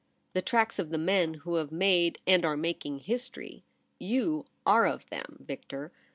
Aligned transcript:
'The 0.33 0.41
tracks 0.41 0.79
of 0.79 0.89
the 0.89 0.97
men 0.97 1.35
who 1.35 1.57
have 1.57 1.71
made 1.71 2.17
and 2.25 2.43
are 2.43 2.57
making 2.57 2.97
history. 3.01 3.63
V021 4.01 4.47
are 4.65 4.87
of 4.87 5.07
them, 5.11 5.37
Victor. 5.41 5.91